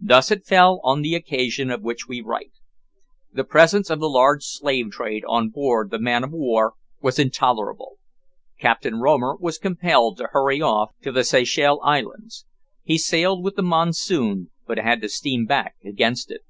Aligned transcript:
Thus 0.00 0.30
it 0.30 0.46
fell 0.46 0.74
out 0.74 0.80
on 0.84 1.02
the 1.02 1.16
occasion 1.16 1.68
of 1.68 1.82
which 1.82 2.06
we 2.06 2.20
write. 2.20 2.52
The 3.32 3.42
presence 3.42 3.90
of 3.90 3.98
the 3.98 4.06
large 4.08 4.44
slave 4.44 4.92
freight 4.94 5.24
on 5.26 5.48
board 5.50 5.90
the 5.90 5.98
man 5.98 6.22
of 6.22 6.30
war 6.30 6.74
was 7.02 7.18
intolerable. 7.18 7.96
Captain 8.60 9.00
Romer 9.00 9.34
was 9.34 9.58
compelled 9.58 10.18
to 10.18 10.28
hurry 10.30 10.62
off 10.62 10.90
to 11.02 11.10
the 11.10 11.24
Seychelles 11.24 11.80
Islands. 11.82 12.46
He 12.84 12.98
sailed 12.98 13.42
with 13.42 13.56
the 13.56 13.62
monsoon, 13.64 14.52
but 14.64 14.78
had 14.78 15.00
to 15.00 15.08
steam 15.08 15.44
back 15.44 15.74
against 15.84 16.30
it. 16.30 16.42